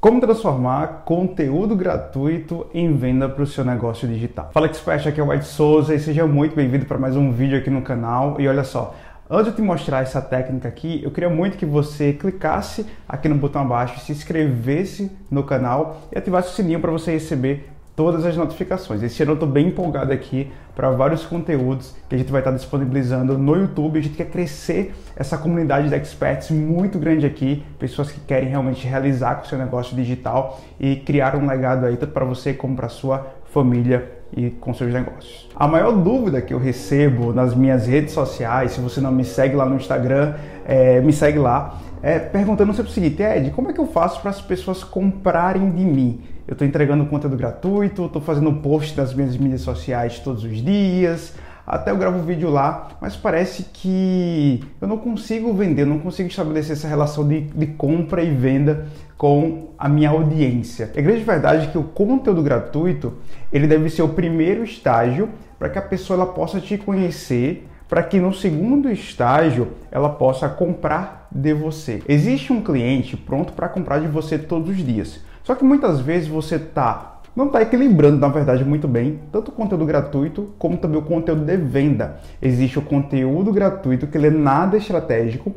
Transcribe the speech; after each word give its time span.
Como 0.00 0.18
transformar 0.18 1.02
conteúdo 1.04 1.76
gratuito 1.76 2.66
em 2.72 2.96
venda 2.96 3.28
para 3.28 3.42
o 3.42 3.46
seu 3.46 3.62
negócio 3.62 4.08
digital. 4.08 4.48
Fala 4.50 4.64
Expert, 4.64 5.06
aqui 5.06 5.20
é 5.20 5.22
o 5.22 5.28
White 5.28 5.44
Souza 5.44 5.94
e 5.94 6.00
seja 6.00 6.26
muito 6.26 6.56
bem-vindo 6.56 6.86
para 6.86 6.96
mais 6.96 7.16
um 7.16 7.30
vídeo 7.30 7.58
aqui 7.58 7.68
no 7.68 7.82
canal. 7.82 8.40
E 8.40 8.48
olha 8.48 8.64
só, 8.64 8.94
antes 9.28 9.50
de 9.50 9.56
te 9.56 9.62
mostrar 9.62 10.00
essa 10.00 10.22
técnica 10.22 10.66
aqui, 10.68 11.02
eu 11.04 11.10
queria 11.10 11.28
muito 11.28 11.58
que 11.58 11.66
você 11.66 12.14
clicasse 12.14 12.86
aqui 13.06 13.28
no 13.28 13.34
botão 13.34 13.60
abaixo, 13.60 14.00
se 14.00 14.10
inscrevesse 14.10 15.12
no 15.30 15.44
canal 15.44 16.00
e 16.10 16.16
ativasse 16.16 16.48
o 16.48 16.52
sininho 16.52 16.80
para 16.80 16.90
você 16.90 17.12
receber 17.12 17.68
todas 18.00 18.24
as 18.24 18.34
notificações. 18.34 19.02
Esse 19.02 19.22
ano 19.22 19.32
eu 19.32 19.34
estou 19.34 19.46
bem 19.46 19.66
empolgado 19.66 20.10
aqui 20.10 20.50
para 20.74 20.90
vários 20.90 21.26
conteúdos 21.26 21.94
que 22.08 22.14
a 22.14 22.18
gente 22.18 22.32
vai 22.32 22.40
estar 22.40 22.50
disponibilizando 22.50 23.36
no 23.36 23.54
YouTube. 23.54 23.98
A 23.98 24.02
gente 24.02 24.16
quer 24.16 24.30
crescer 24.30 24.94
essa 25.14 25.36
comunidade 25.36 25.90
de 25.90 25.94
experts 25.94 26.50
muito 26.50 26.98
grande 26.98 27.26
aqui, 27.26 27.62
pessoas 27.78 28.10
que 28.10 28.18
querem 28.20 28.48
realmente 28.48 28.86
realizar 28.86 29.34
com 29.34 29.44
o 29.44 29.46
seu 29.46 29.58
negócio 29.58 29.94
digital 29.94 30.58
e 30.80 30.96
criar 30.96 31.36
um 31.36 31.46
legado 31.46 31.84
aí 31.84 31.94
tanto 31.98 32.14
para 32.14 32.24
você 32.24 32.54
como 32.54 32.74
para 32.74 32.88
sua 32.88 33.34
família 33.52 34.10
e 34.34 34.48
com 34.48 34.72
seus 34.72 34.90
negócios. 34.90 35.46
A 35.54 35.68
maior 35.68 35.92
dúvida 35.92 36.40
que 36.40 36.54
eu 36.54 36.58
recebo 36.58 37.34
nas 37.34 37.54
minhas 37.54 37.86
redes 37.86 38.14
sociais, 38.14 38.72
se 38.72 38.80
você 38.80 38.98
não 38.98 39.12
me 39.12 39.26
segue 39.26 39.54
lá 39.54 39.66
no 39.66 39.76
Instagram, 39.76 40.36
é, 40.64 41.02
me 41.02 41.12
segue 41.12 41.38
lá, 41.38 41.78
é 42.02 42.18
perguntando 42.18 42.72
sempre 42.72 42.90
o 42.90 42.94
seguinte, 42.94 43.22
Ed, 43.22 43.50
como 43.50 43.68
é 43.68 43.74
que 43.74 43.80
eu 43.80 43.86
faço 43.86 44.22
para 44.22 44.30
as 44.30 44.40
pessoas 44.40 44.82
comprarem 44.82 45.70
de 45.70 45.84
mim? 45.84 46.22
Eu 46.50 46.54
estou 46.54 46.66
entregando 46.66 47.06
conteúdo 47.06 47.36
gratuito, 47.36 48.06
estou 48.06 48.20
fazendo 48.20 48.52
post 48.54 48.96
nas 48.96 49.14
minhas 49.14 49.36
mídias 49.36 49.60
sociais 49.60 50.18
todos 50.18 50.42
os 50.42 50.56
dias, 50.60 51.32
até 51.64 51.92
eu 51.92 51.96
gravo 51.96 52.24
vídeo 52.24 52.50
lá, 52.50 52.88
mas 53.00 53.14
parece 53.14 53.66
que 53.72 54.60
eu 54.80 54.88
não 54.88 54.98
consigo 54.98 55.54
vender, 55.54 55.86
não 55.86 56.00
consigo 56.00 56.28
estabelecer 56.28 56.72
essa 56.72 56.88
relação 56.88 57.28
de, 57.28 57.42
de 57.42 57.68
compra 57.68 58.24
e 58.24 58.34
venda 58.34 58.88
com 59.16 59.68
a 59.78 59.88
minha 59.88 60.10
audiência. 60.10 60.90
É 60.96 61.00
grande 61.00 61.22
verdade 61.22 61.68
que 61.68 61.78
o 61.78 61.84
conteúdo 61.84 62.42
gratuito 62.42 63.12
ele 63.52 63.68
deve 63.68 63.88
ser 63.88 64.02
o 64.02 64.08
primeiro 64.08 64.64
estágio 64.64 65.28
para 65.56 65.68
que 65.68 65.78
a 65.78 65.82
pessoa 65.82 66.16
ela 66.16 66.32
possa 66.32 66.60
te 66.60 66.76
conhecer, 66.76 67.69
para 67.90 68.04
que 68.04 68.20
no 68.20 68.32
segundo 68.32 68.88
estágio 68.88 69.72
ela 69.90 70.08
possa 70.08 70.48
comprar 70.48 71.26
de 71.28 71.52
você. 71.52 72.00
Existe 72.08 72.52
um 72.52 72.62
cliente 72.62 73.16
pronto 73.16 73.52
para 73.52 73.68
comprar 73.68 73.98
de 73.98 74.06
você 74.06 74.38
todos 74.38 74.70
os 74.70 74.76
dias. 74.76 75.20
Só 75.42 75.56
que 75.56 75.64
muitas 75.64 76.00
vezes 76.00 76.28
você 76.28 76.56
tá 76.56 77.08
não 77.34 77.46
está 77.46 77.62
equilibrando, 77.62 78.18
na 78.18 78.26
verdade, 78.26 78.64
muito 78.64 78.88
bem, 78.88 79.20
tanto 79.30 79.50
o 79.50 79.54
conteúdo 79.54 79.86
gratuito 79.86 80.52
como 80.58 80.76
também 80.76 80.98
o 80.98 81.02
conteúdo 81.02 81.44
de 81.44 81.56
venda. 81.56 82.18
Existe 82.42 82.78
o 82.78 82.82
conteúdo 82.82 83.52
gratuito 83.52 84.08
que 84.08 84.18
ele 84.18 84.26
é 84.26 84.30
nada 84.30 84.76
estratégico, 84.76 85.54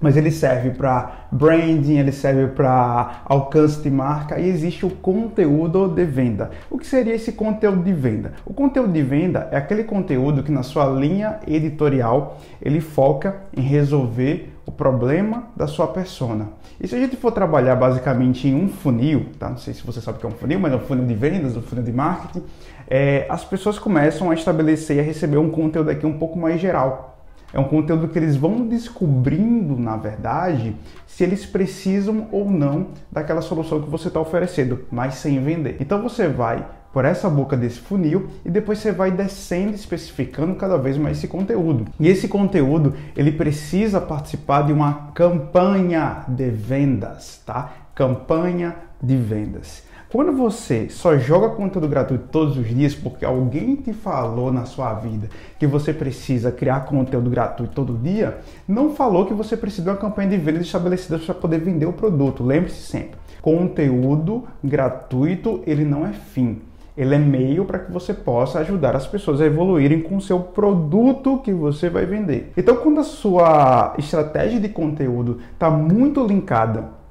mas 0.00 0.16
ele 0.16 0.30
serve 0.30 0.70
para 0.70 1.26
branding, 1.30 1.98
ele 1.98 2.12
serve 2.12 2.48
para 2.48 3.22
alcance 3.24 3.80
de 3.82 3.90
marca 3.90 4.38
e 4.38 4.48
existe 4.48 4.84
o 4.84 4.90
conteúdo 4.90 5.88
de 5.88 6.04
venda. 6.04 6.50
O 6.70 6.78
que 6.78 6.86
seria 6.86 7.14
esse 7.14 7.32
conteúdo 7.32 7.82
de 7.82 7.92
venda? 7.92 8.32
O 8.44 8.52
conteúdo 8.52 8.92
de 8.92 9.02
venda 9.02 9.48
é 9.50 9.56
aquele 9.56 9.84
conteúdo 9.84 10.42
que 10.42 10.52
na 10.52 10.62
sua 10.62 10.86
linha 10.86 11.38
editorial 11.46 12.38
ele 12.60 12.80
foca 12.80 13.36
em 13.56 13.62
resolver 13.62 14.52
o 14.66 14.72
problema 14.72 15.44
da 15.54 15.66
sua 15.66 15.86
persona. 15.86 16.48
E 16.80 16.88
se 16.88 16.94
a 16.94 16.98
gente 16.98 17.16
for 17.16 17.32
trabalhar 17.32 17.76
basicamente 17.76 18.48
em 18.48 18.54
um 18.54 18.68
funil, 18.68 19.26
tá? 19.38 19.48
Não 19.48 19.58
sei 19.58 19.74
se 19.74 19.84
você 19.84 20.00
sabe 20.00 20.18
o 20.18 20.20
que 20.20 20.26
é 20.26 20.28
um 20.28 20.32
funil, 20.32 20.58
mas 20.58 20.72
é 20.72 20.76
um 20.76 20.80
funil 20.80 21.06
de 21.06 21.14
vendas, 21.14 21.56
um 21.56 21.62
funil 21.62 21.84
de 21.84 21.92
marketing, 21.92 22.44
é, 22.88 23.26
as 23.28 23.44
pessoas 23.44 23.78
começam 23.78 24.30
a 24.30 24.34
estabelecer 24.34 24.96
e 24.96 25.00
a 25.00 25.02
receber 25.02 25.38
um 25.38 25.50
conteúdo 25.50 25.90
aqui 25.90 26.04
um 26.04 26.18
pouco 26.18 26.38
mais 26.38 26.60
geral. 26.60 27.13
É 27.54 27.60
um 27.60 27.64
conteúdo 27.64 28.08
que 28.08 28.18
eles 28.18 28.34
vão 28.34 28.66
descobrindo, 28.66 29.78
na 29.78 29.96
verdade, 29.96 30.74
se 31.06 31.22
eles 31.22 31.46
precisam 31.46 32.26
ou 32.32 32.50
não 32.50 32.88
daquela 33.12 33.40
solução 33.40 33.80
que 33.80 33.88
você 33.88 34.08
está 34.08 34.18
oferecendo, 34.18 34.80
mas 34.90 35.14
sem 35.14 35.40
vender. 35.40 35.76
Então 35.78 36.02
você 36.02 36.26
vai 36.26 36.66
por 36.92 37.04
essa 37.04 37.30
boca 37.30 37.56
desse 37.56 37.78
funil 37.78 38.28
e 38.44 38.50
depois 38.50 38.80
você 38.80 38.90
vai 38.90 39.12
descendo, 39.12 39.72
especificando 39.72 40.56
cada 40.56 40.76
vez 40.76 40.98
mais 40.98 41.18
esse 41.18 41.28
conteúdo. 41.28 41.86
E 42.00 42.08
esse 42.08 42.26
conteúdo 42.26 42.94
ele 43.16 43.30
precisa 43.30 44.00
participar 44.00 44.62
de 44.62 44.72
uma 44.72 45.12
campanha 45.14 46.24
de 46.26 46.50
vendas, 46.50 47.40
tá? 47.46 47.72
Campanha 47.94 48.74
de 49.00 49.16
vendas. 49.16 49.84
Quando 50.14 50.30
você 50.30 50.88
só 50.90 51.18
joga 51.18 51.48
conteúdo 51.48 51.88
gratuito 51.88 52.28
todos 52.30 52.56
os 52.56 52.68
dias 52.68 52.94
porque 52.94 53.24
alguém 53.24 53.74
te 53.74 53.92
falou 53.92 54.52
na 54.52 54.64
sua 54.64 54.94
vida 54.94 55.28
que 55.58 55.66
você 55.66 55.92
precisa 55.92 56.52
criar 56.52 56.84
conteúdo 56.84 57.28
gratuito 57.28 57.74
todo 57.74 57.98
dia, 58.00 58.38
não 58.68 58.94
falou 58.94 59.26
que 59.26 59.34
você 59.34 59.56
precisa 59.56 59.82
de 59.82 59.88
uma 59.88 59.96
campanha 59.96 60.28
de 60.28 60.36
vendas 60.36 60.66
estabelecida 60.66 61.18
para 61.18 61.34
poder 61.34 61.58
vender 61.58 61.86
o 61.86 61.92
produto. 61.92 62.44
Lembre-se 62.44 62.80
sempre, 62.82 63.18
conteúdo 63.42 64.44
gratuito 64.62 65.64
ele 65.66 65.84
não 65.84 66.06
é 66.06 66.12
fim. 66.12 66.62
Ele 66.96 67.16
é 67.16 67.18
meio 67.18 67.64
para 67.64 67.80
que 67.80 67.90
você 67.90 68.14
possa 68.14 68.60
ajudar 68.60 68.94
as 68.94 69.08
pessoas 69.08 69.40
a 69.40 69.46
evoluírem 69.46 70.00
com 70.00 70.18
o 70.18 70.20
seu 70.20 70.38
produto 70.38 71.38
que 71.38 71.52
você 71.52 71.90
vai 71.90 72.06
vender. 72.06 72.52
Então, 72.56 72.76
quando 72.76 73.00
a 73.00 73.02
sua 73.02 73.94
estratégia 73.98 74.60
de 74.60 74.68
conteúdo 74.68 75.40
está 75.54 75.68
muito 75.68 76.24
linkada 76.24 77.02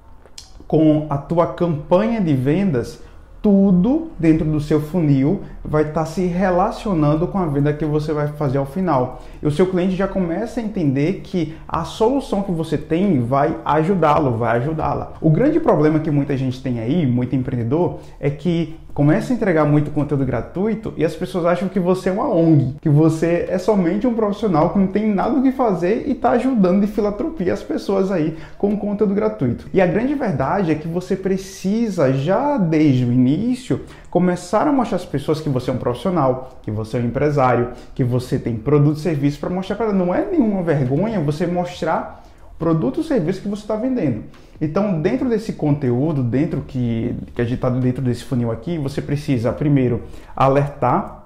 com 0.73 1.05
a 1.07 1.19
tua 1.19 1.45
campanha 1.45 2.19
de 2.19 2.33
vendas, 2.33 2.99
tudo 3.43 4.09
dentro 4.17 4.43
do 4.43 4.59
seu 4.59 4.81
funil 4.81 5.41
vai 5.63 5.83
estar 5.83 5.99
tá 5.99 6.05
se 6.07 6.25
relacionando 6.25 7.27
com 7.27 7.37
a 7.37 7.45
venda 7.45 7.71
que 7.71 7.85
você 7.85 8.11
vai 8.11 8.29
fazer 8.29 8.57
ao 8.57 8.65
final. 8.65 9.21
E 9.39 9.45
o 9.45 9.51
seu 9.51 9.67
cliente 9.67 9.95
já 9.95 10.07
começa 10.07 10.59
a 10.59 10.63
entender 10.63 11.21
que 11.23 11.53
a 11.67 11.83
solução 11.83 12.41
que 12.41 12.51
você 12.51 12.75
tem 12.75 13.21
vai 13.21 13.55
ajudá-lo, 13.63 14.35
vai 14.35 14.57
ajudá-la. 14.57 15.13
O 15.21 15.29
grande 15.29 15.59
problema 15.59 15.99
que 15.99 16.09
muita 16.09 16.35
gente 16.35 16.59
tem 16.59 16.79
aí, 16.79 17.05
muito 17.05 17.35
empreendedor, 17.35 17.99
é 18.19 18.31
que 18.31 18.75
começa 18.93 19.33
a 19.33 19.35
entregar 19.35 19.65
muito 19.65 19.91
conteúdo 19.91 20.25
gratuito 20.25 20.93
e 20.95 21.03
as 21.03 21.15
pessoas 21.15 21.45
acham 21.45 21.67
que 21.67 21.79
você 21.79 22.09
é 22.09 22.11
uma 22.11 22.29
ONG, 22.29 22.75
que 22.79 22.89
você 22.89 23.47
é 23.49 23.57
somente 23.57 24.05
um 24.05 24.13
profissional 24.13 24.69
que 24.69 24.79
não 24.79 24.87
tem 24.87 25.11
nada 25.11 25.35
o 25.35 25.41
que 25.41 25.51
fazer 25.51 26.03
e 26.07 26.11
está 26.11 26.31
ajudando 26.31 26.81
de 26.81 26.87
filantropia 26.87 27.53
as 27.53 27.63
pessoas 27.63 28.11
aí 28.11 28.37
com 28.57 28.77
conteúdo 28.77 29.15
gratuito. 29.15 29.67
E 29.73 29.81
a 29.81 29.87
grande 29.87 30.13
verdade 30.13 30.71
é 30.71 30.75
que 30.75 30.87
você 30.87 31.15
precisa 31.15 32.13
já 32.13 32.57
desde 32.57 33.05
o 33.05 33.11
início 33.11 33.81
começar 34.11 34.67
a 34.67 34.71
mostrar 34.71 34.97
às 34.97 35.05
pessoas 35.05 35.41
que 35.41 35.49
você 35.49 35.71
é 35.71 35.73
um 35.73 35.77
profissional, 35.77 36.59
que 36.61 36.69
você 36.69 36.97
é 36.97 36.99
um 36.99 37.05
empresário, 37.05 37.69
que 37.95 38.03
você 38.03 38.37
tem 38.37 38.55
produto 38.55 38.97
e 38.97 39.01
serviço 39.01 39.39
para 39.39 39.49
mostrar 39.49 39.75
para. 39.75 39.91
Não 39.91 40.13
é 40.13 40.23
nenhuma 40.23 40.61
vergonha 40.61 41.19
você 41.19 41.47
mostrar 41.47 42.23
produto 42.63 42.99
ou 42.99 43.03
serviço 43.03 43.41
que 43.41 43.49
você 43.49 43.63
está 43.63 43.75
vendendo. 43.75 44.23
Então, 44.61 45.01
dentro 45.01 45.27
desse 45.27 45.51
conteúdo, 45.51 46.23
dentro 46.23 46.61
que, 46.61 47.13
que 47.35 47.41
a 47.41 47.43
gente 47.43 47.55
está 47.55 47.69
dentro 47.69 48.01
desse 48.01 48.23
funil 48.23 48.53
aqui, 48.53 48.77
você 48.77 49.01
precisa 49.01 49.51
primeiro 49.51 50.03
alertar 50.33 51.25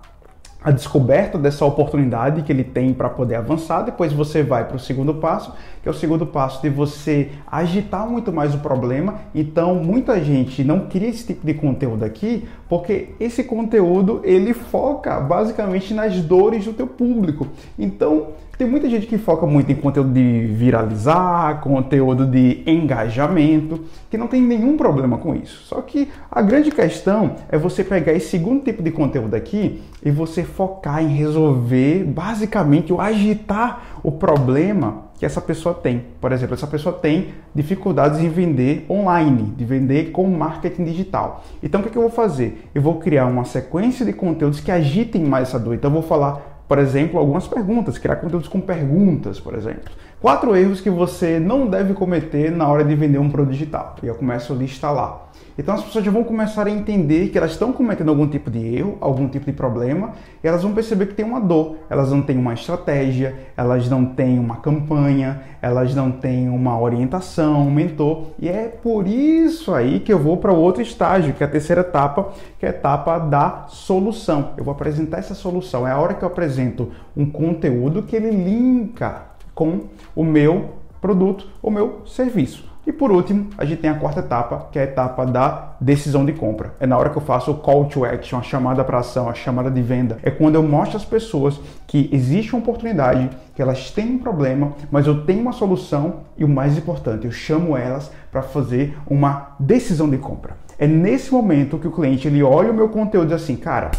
a 0.63 0.71
descoberta 0.71 1.37
dessa 1.37 1.63
oportunidade 1.63 2.41
que 2.41 2.51
ele 2.51 2.63
tem 2.63 2.91
para 2.91 3.07
poder 3.07 3.35
avançar. 3.35 3.83
Depois 3.83 4.11
você 4.11 4.41
vai 4.41 4.65
para 4.65 4.77
o 4.77 4.79
segundo 4.79 5.13
passo, 5.13 5.53
que 5.83 5.87
é 5.87 5.91
o 5.91 5.93
segundo 5.93 6.25
passo 6.25 6.59
de 6.59 6.69
você 6.69 7.29
agitar 7.45 8.09
muito 8.09 8.33
mais 8.33 8.55
o 8.55 8.57
problema. 8.57 9.19
Então, 9.35 9.75
muita 9.75 10.19
gente 10.19 10.63
não 10.63 10.87
cria 10.87 11.09
esse 11.09 11.27
tipo 11.27 11.45
de 11.45 11.53
conteúdo 11.53 12.03
aqui, 12.03 12.47
porque 12.67 13.09
esse 13.19 13.43
conteúdo 13.43 14.21
ele 14.23 14.55
foca 14.55 15.19
basicamente 15.19 15.93
nas 15.93 16.19
dores 16.19 16.65
do 16.65 16.73
teu 16.73 16.87
público. 16.87 17.47
Então, 17.77 18.29
tem 18.57 18.67
muita 18.67 18.89
gente 18.89 19.05
que 19.05 19.19
foca 19.19 19.45
muito 19.45 19.71
em 19.71 19.75
conteúdo 19.75 20.11
de 20.11 20.47
viralizar, 20.47 21.61
conteúdo 21.61 22.25
de 22.25 22.63
engajamento, 22.65 23.85
que 24.09 24.17
não 24.17 24.27
tem 24.27 24.41
nenhum 24.41 24.75
problema 24.75 25.19
com 25.19 25.35
isso. 25.35 25.63
Só 25.65 25.79
que 25.81 26.09
a 26.31 26.41
grande 26.41 26.71
questão 26.71 27.35
é 27.49 27.57
você 27.57 27.83
pegar 27.83 28.13
esse 28.13 28.29
segundo 28.29 28.63
tipo 28.63 28.81
de 28.81 28.89
conteúdo 28.89 29.35
aqui 29.35 29.83
e 30.03 30.09
você 30.09 30.43
focar 30.43 31.03
em 31.03 31.09
resolver 31.09 32.03
basicamente 32.05 32.91
ou 32.91 32.99
agitar 32.99 33.99
o 34.01 34.11
problema 34.11 35.05
que 35.19 35.25
essa 35.25 35.41
pessoa 35.41 35.75
tem. 35.75 36.05
Por 36.19 36.31
exemplo, 36.31 36.55
essa 36.55 36.67
pessoa 36.67 36.95
tem 36.95 37.29
dificuldades 37.53 38.19
em 38.19 38.29
vender 38.29 38.85
online, 38.89 39.53
de 39.55 39.65
vender 39.65 40.11
com 40.11 40.27
marketing 40.27 40.83
digital. 40.83 41.43
Então 41.61 41.81
o 41.81 41.83
que, 41.83 41.89
é 41.89 41.97
eu 41.97 42.03
vou 42.03 42.11
fazer? 42.11 42.69
Eu 42.73 42.81
vou 42.81 42.95
criar 42.95 43.27
uma 43.27 43.45
sequência 43.45 44.03
de 44.05 44.13
conteúdos 44.13 44.59
que 44.59 44.71
agitem 44.71 45.23
mais 45.23 45.49
essa 45.49 45.59
dor. 45.59 45.75
Então 45.75 45.89
eu 45.89 45.93
vou 45.93 46.03
falar 46.03 46.56
por 46.67 46.79
exemplo, 46.79 47.19
algumas 47.19 47.47
perguntas, 47.47 47.97
criar 47.97 48.17
conteúdos 48.17 48.47
com 48.47 48.59
perguntas, 48.59 49.39
por 49.39 49.55
exemplo. 49.55 49.91
Quatro 50.19 50.55
erros 50.55 50.81
que 50.81 50.89
você 50.89 51.39
não 51.39 51.67
deve 51.67 51.93
cometer 51.93 52.51
na 52.51 52.67
hora 52.67 52.83
de 52.83 52.95
vender 52.95 53.19
um 53.19 53.29
produto 53.29 53.53
digital. 53.53 53.95
E 54.01 54.07
eu 54.07 54.15
começo 54.15 54.51
a 54.51 54.55
listar 54.55 54.93
lá. 54.93 55.26
Então 55.57 55.73
as 55.73 55.83
pessoas 55.83 56.05
já 56.05 56.11
vão 56.11 56.23
começar 56.23 56.67
a 56.67 56.69
entender 56.69 57.29
que 57.29 57.37
elas 57.37 57.51
estão 57.51 57.73
cometendo 57.73 58.09
algum 58.09 58.27
tipo 58.27 58.51
de 58.51 58.59
erro, 58.75 58.95
algum 59.01 59.27
tipo 59.27 59.47
de 59.47 59.51
problema, 59.51 60.11
e 60.43 60.47
elas 60.47 60.61
vão 60.61 60.71
perceber 60.71 61.07
que 61.07 61.15
tem 61.15 61.25
uma 61.25 61.41
dor. 61.41 61.77
Elas 61.89 62.11
não 62.11 62.21
têm 62.21 62.37
uma 62.37 62.53
estratégia, 62.53 63.35
elas 63.57 63.89
não 63.89 64.05
têm 64.05 64.37
uma 64.37 64.57
campanha, 64.57 65.41
elas 65.59 65.95
não 65.95 66.11
têm 66.11 66.47
uma 66.47 66.79
orientação, 66.79 67.67
um 67.67 67.71
mentor. 67.71 68.27
E 68.37 68.47
é 68.47 68.67
por 68.67 69.07
isso 69.07 69.73
aí 69.73 69.99
que 69.99 70.13
eu 70.13 70.19
vou 70.19 70.37
para 70.37 70.53
o 70.53 70.59
outro 70.59 70.83
estágio, 70.83 71.33
que 71.33 71.43
é 71.43 71.47
a 71.47 71.49
terceira 71.49 71.81
etapa, 71.81 72.33
que 72.59 72.65
é 72.65 72.69
a 72.69 72.71
etapa 72.71 73.17
da 73.17 73.65
solução. 73.67 74.51
Eu 74.57 74.63
vou 74.63 74.71
apresentar 74.71 75.17
essa 75.17 75.33
solução. 75.33 75.87
É 75.87 75.91
a 75.91 75.97
hora 75.97 76.13
que 76.13 76.23
eu 76.23 76.27
apresento 76.27 76.91
um 77.15 77.25
conteúdo 77.25 78.03
que 78.03 78.15
ele 78.15 78.29
linka 78.29 79.23
com 79.55 79.85
o 80.15 80.23
meu 80.23 80.75
produto, 81.01 81.47
o 81.63 81.71
meu 81.71 82.03
serviço. 82.05 82.76
E 82.87 82.93
por 82.93 83.11
último, 83.11 83.49
a 83.57 83.65
gente 83.65 83.81
tem 83.81 83.89
a 83.89 83.95
quarta 83.95 84.21
etapa, 84.21 84.69
que 84.71 84.79
é 84.79 84.83
a 84.83 84.85
etapa 84.85 85.25
da 85.25 85.73
decisão 85.81 86.25
de 86.25 86.31
compra. 86.31 86.73
É 86.79 86.87
na 86.87 86.97
hora 86.97 87.09
que 87.09 87.17
eu 87.17 87.21
faço 87.21 87.51
o 87.51 87.55
call 87.55 87.83
to 87.83 88.05
action, 88.05 88.39
a 88.39 88.41
chamada 88.41 88.81
para 88.81 88.99
ação, 88.99 89.27
a 89.27 89.33
chamada 89.33 89.69
de 89.69 89.81
venda. 89.81 90.17
É 90.23 90.31
quando 90.31 90.55
eu 90.55 90.63
mostro 90.63 90.95
às 90.95 91.03
pessoas 91.03 91.59
que 91.85 92.09
existe 92.13 92.53
uma 92.53 92.61
oportunidade, 92.61 93.29
que 93.53 93.61
elas 93.61 93.91
têm 93.91 94.13
um 94.13 94.17
problema, 94.17 94.71
mas 94.89 95.05
eu 95.05 95.25
tenho 95.25 95.41
uma 95.41 95.51
solução 95.51 96.21
e 96.37 96.45
o 96.45 96.47
mais 96.47 96.77
importante, 96.77 97.25
eu 97.25 97.31
chamo 97.31 97.75
elas 97.75 98.09
para 98.31 98.41
fazer 98.41 98.97
uma 99.05 99.57
decisão 99.59 100.09
de 100.09 100.17
compra. 100.17 100.55
É 100.79 100.87
nesse 100.87 101.29
momento 101.29 101.77
que 101.77 101.89
o 101.89 101.91
cliente 101.91 102.29
ele 102.29 102.41
olha 102.41 102.71
o 102.71 102.73
meu 102.73 102.87
conteúdo 102.87 103.25
e 103.25 103.35
diz 103.35 103.43
assim, 103.43 103.57
cara, 103.57 103.91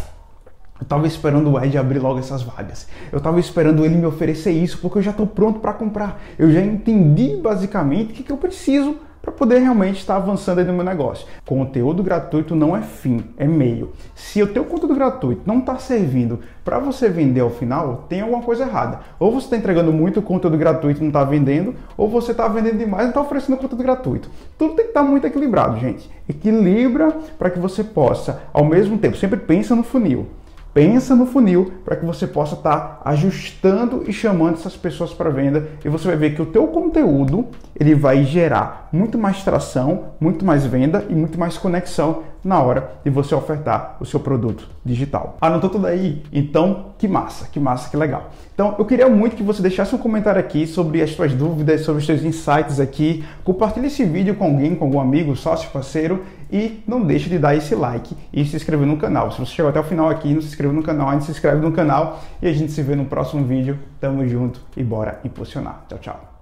eu 0.79 0.83
estava 0.83 1.05
esperando 1.05 1.51
o 1.51 1.63
Ed 1.63 1.77
abrir 1.77 1.99
logo 1.99 2.19
essas 2.19 2.41
vagas. 2.41 2.87
Eu 3.11 3.17
estava 3.17 3.39
esperando 3.39 3.83
ele 3.83 3.97
me 3.97 4.05
oferecer 4.05 4.51
isso 4.51 4.77
porque 4.79 4.99
eu 4.99 5.01
já 5.01 5.11
estou 5.11 5.27
pronto 5.27 5.59
para 5.59 5.73
comprar. 5.73 6.21
Eu 6.37 6.49
já 6.51 6.61
entendi 6.61 7.35
basicamente 7.35 8.11
o 8.11 8.13
que, 8.13 8.23
que 8.23 8.31
eu 8.31 8.37
preciso 8.37 8.95
para 9.21 9.33
poder 9.33 9.59
realmente 9.59 9.97
estar 9.97 10.15
avançando 10.15 10.59
aí 10.59 10.65
no 10.65 10.71
meu 10.71 10.83
negócio. 10.83 11.27
Conteúdo 11.45 12.01
gratuito 12.01 12.55
não 12.55 12.77
é 12.77 12.81
fim, 12.81 13.25
é 13.37 13.45
meio. 13.45 13.91
Se 14.15 14.41
o 14.41 14.47
teu 14.47 14.63
conteúdo 14.63 14.95
gratuito 14.95 15.41
não 15.45 15.59
está 15.59 15.77
servindo 15.77 16.39
para 16.63 16.79
você 16.79 17.09
vender 17.09 17.41
ao 17.41 17.49
final, 17.49 18.05
tem 18.07 18.21
alguma 18.21 18.41
coisa 18.41 18.63
errada. 18.63 19.01
Ou 19.19 19.33
você 19.33 19.47
está 19.47 19.57
entregando 19.57 19.91
muito 19.91 20.21
conteúdo 20.21 20.57
gratuito 20.57 20.99
e 20.99 21.01
não 21.01 21.09
está 21.09 21.25
vendendo, 21.25 21.75
ou 21.97 22.07
você 22.07 22.31
está 22.31 22.47
vendendo 22.47 22.77
demais 22.77 23.01
e 23.01 23.03
não 23.03 23.09
está 23.09 23.21
oferecendo 23.21 23.57
conteúdo 23.57 23.83
gratuito. 23.83 24.29
Tudo 24.57 24.75
tem 24.75 24.85
que 24.85 24.91
estar 24.91 25.03
tá 25.03 25.05
muito 25.05 25.27
equilibrado, 25.27 25.77
gente. 25.77 26.09
Equilibra 26.27 27.11
para 27.37 27.49
que 27.49 27.59
você 27.59 27.83
possa, 27.83 28.43
ao 28.53 28.63
mesmo 28.63 28.97
tempo, 28.97 29.17
sempre 29.17 29.37
pensa 29.37 29.75
no 29.75 29.83
funil 29.83 30.27
pensa 30.73 31.15
no 31.15 31.25
funil 31.25 31.73
para 31.83 31.95
que 31.95 32.05
você 32.05 32.27
possa 32.27 32.55
estar 32.55 32.79
tá 32.79 33.01
ajustando 33.09 34.03
e 34.07 34.13
chamando 34.13 34.55
essas 34.55 34.75
pessoas 34.75 35.13
para 35.13 35.29
venda 35.29 35.67
e 35.83 35.89
você 35.89 36.07
vai 36.07 36.17
ver 36.17 36.35
que 36.35 36.41
o 36.41 36.45
teu 36.45 36.67
conteúdo 36.67 37.47
ele 37.79 37.95
vai 37.95 38.23
gerar 38.23 38.89
muito 38.91 39.17
mais 39.17 39.43
tração, 39.43 40.05
muito 40.19 40.45
mais 40.45 40.65
venda 40.65 41.05
e 41.09 41.13
muito 41.13 41.39
mais 41.39 41.57
conexão 41.57 42.23
na 42.43 42.61
hora 42.61 42.91
de 43.03 43.09
você 43.09 43.35
ofertar 43.35 43.97
o 43.99 44.05
seu 44.05 44.19
produto 44.19 44.67
digital. 44.83 45.37
Anotou 45.41 45.69
tudo 45.69 45.87
aí? 45.87 46.23
Então, 46.31 46.93
que 46.97 47.07
massa, 47.07 47.47
que 47.51 47.59
massa, 47.59 47.89
que 47.89 47.97
legal. 47.97 48.29
Então, 48.53 48.75
eu 48.79 48.85
queria 48.85 49.09
muito 49.09 49.35
que 49.35 49.43
você 49.43 49.61
deixasse 49.61 49.93
um 49.93 49.97
comentário 49.97 50.39
aqui 50.39 50.65
sobre 50.65 51.01
as 51.01 51.11
suas 51.11 51.33
dúvidas, 51.33 51.81
sobre 51.81 51.99
os 51.99 52.05
seus 52.05 52.23
insights 52.23 52.79
aqui. 52.79 53.23
Compartilhe 53.43 53.87
esse 53.87 54.03
vídeo 54.05 54.35
com 54.35 54.45
alguém, 54.45 54.75
com 54.75 54.85
algum 54.85 54.99
amigo, 54.99 55.35
sócio, 55.35 55.69
parceiro 55.69 56.23
e 56.51 56.83
não 56.87 57.01
deixe 57.01 57.29
de 57.29 57.37
dar 57.37 57.55
esse 57.55 57.75
like 57.75 58.15
e 58.33 58.45
se 58.45 58.55
inscrever 58.55 58.87
no 58.87 58.97
canal. 58.97 59.31
Se 59.31 59.39
você 59.39 59.53
chegou 59.53 59.69
até 59.69 59.79
o 59.79 59.83
final 59.83 60.09
aqui 60.09 60.29
e 60.29 60.33
não 60.33 60.41
se 60.41 60.47
inscreveu 60.47 60.75
no 60.75 60.83
canal, 60.83 61.09
ainda 61.09 61.23
se 61.23 61.31
inscreve 61.31 61.61
no 61.61 61.71
canal 61.71 62.21
e 62.41 62.47
a 62.47 62.53
gente 62.53 62.71
se 62.71 62.81
vê 62.81 62.95
no 62.95 63.05
próximo 63.05 63.45
vídeo. 63.45 63.77
Tamo 63.99 64.27
junto 64.27 64.61
e 64.75 64.83
bora 64.83 65.19
impulsionar. 65.23 65.85
Tchau, 65.87 65.99
tchau. 65.99 66.38